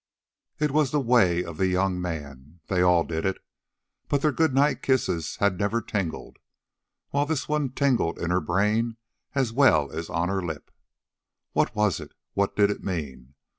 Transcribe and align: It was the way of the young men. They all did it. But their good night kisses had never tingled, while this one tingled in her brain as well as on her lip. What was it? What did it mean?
It 0.57 0.71
was 0.71 0.89
the 0.89 0.99
way 0.99 1.43
of 1.43 1.57
the 1.57 1.67
young 1.67 2.01
men. 2.01 2.59
They 2.69 2.81
all 2.81 3.03
did 3.03 3.23
it. 3.23 3.37
But 4.09 4.23
their 4.23 4.31
good 4.31 4.51
night 4.51 4.81
kisses 4.81 5.35
had 5.35 5.59
never 5.59 5.79
tingled, 5.79 6.37
while 7.11 7.27
this 7.27 7.47
one 7.47 7.69
tingled 7.69 8.17
in 8.17 8.31
her 8.31 8.41
brain 8.41 8.97
as 9.35 9.53
well 9.53 9.91
as 9.91 10.09
on 10.09 10.27
her 10.27 10.41
lip. 10.41 10.71
What 11.53 11.75
was 11.75 11.99
it? 11.99 12.13
What 12.33 12.55
did 12.55 12.71
it 12.71 12.83
mean? 12.83 13.35